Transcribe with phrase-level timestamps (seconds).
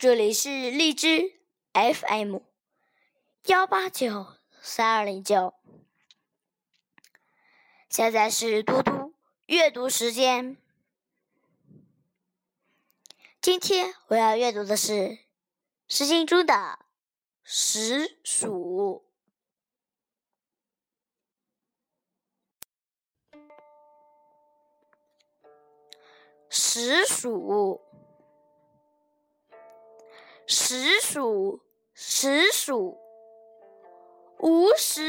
[0.00, 1.38] 这里是荔枝
[1.74, 2.38] FM
[3.44, 4.28] 幺八九
[4.62, 5.52] 三二零九，
[7.90, 9.12] 现在是嘟嘟
[9.44, 10.56] 阅读时间。
[13.42, 14.92] 今天我要阅读的是
[15.86, 16.54] 《诗经》中的
[17.42, 19.04] 《实属》。
[26.48, 27.82] 实属。
[30.70, 31.60] 实属，
[31.94, 32.96] 实属，
[34.38, 35.02] 吾实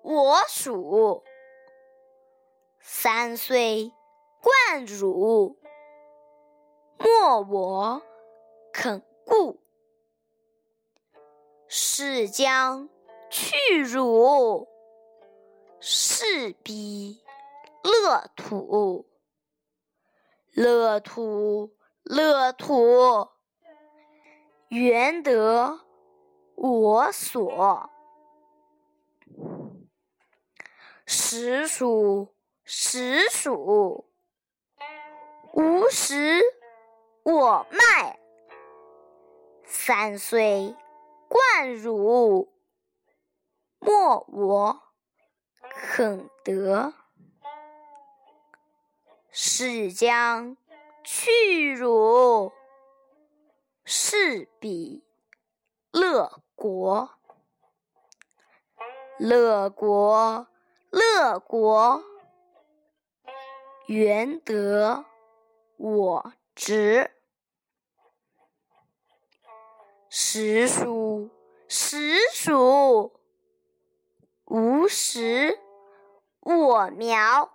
[0.00, 1.22] 我属。
[2.80, 3.92] 三岁
[4.40, 5.58] 贯汝，
[6.96, 8.02] 莫我
[8.72, 9.60] 肯顾。
[11.68, 12.88] 是将
[13.28, 14.66] 去汝，
[15.80, 17.22] 是彼
[17.84, 19.06] 乐土。
[20.54, 23.28] 乐土，乐土。
[24.72, 25.80] 原得
[26.54, 27.90] 我所，
[31.04, 32.34] 实属
[32.64, 34.10] 实属，
[35.52, 36.40] 吾实
[37.22, 38.18] 我脉。
[39.66, 40.74] 三岁
[41.28, 42.50] 贯汝，
[43.78, 44.82] 莫我
[45.68, 46.94] 肯得。
[49.30, 50.56] 是将
[51.04, 52.50] 去汝。
[53.94, 55.04] 是彼
[55.90, 57.10] 乐国，
[59.18, 60.48] 乐国，
[60.88, 62.02] 乐国，
[63.84, 65.04] 原得
[65.76, 67.10] 我直。
[70.08, 71.28] 实属，
[71.68, 73.20] 实属，
[74.46, 75.60] 无实
[76.40, 77.52] 我苗。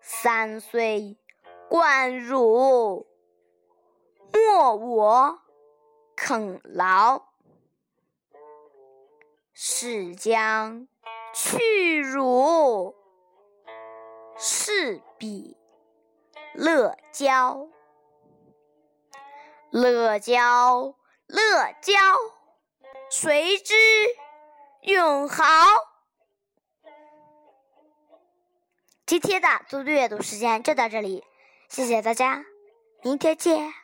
[0.00, 1.16] 三岁
[1.68, 3.13] 贯汝。
[4.56, 5.40] 莫我
[6.14, 7.24] 肯劳，
[9.52, 10.86] 是将
[11.34, 12.94] 去汝，
[14.38, 15.56] 是彼
[16.54, 17.66] 乐交，
[19.72, 20.94] 乐交，
[21.26, 21.92] 乐交，
[23.10, 23.74] 谁之
[24.82, 25.44] 永豪？
[29.04, 31.24] 今天的嘟嘟阅读时间就到这里，
[31.68, 32.44] 谢谢大家，
[33.02, 33.83] 明天见。